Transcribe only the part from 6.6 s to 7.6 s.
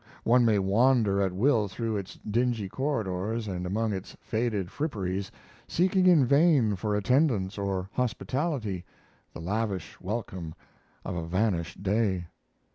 for attendance